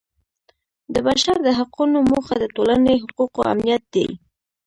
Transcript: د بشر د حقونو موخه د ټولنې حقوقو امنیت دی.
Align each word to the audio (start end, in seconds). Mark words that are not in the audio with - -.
د 0.93 0.95
بشر 1.07 1.35
د 1.45 1.49
حقونو 1.57 1.97
موخه 2.11 2.35
د 2.39 2.45
ټولنې 2.55 2.93
حقوقو 3.03 3.41
امنیت 3.53 3.83
دی. 3.93 4.07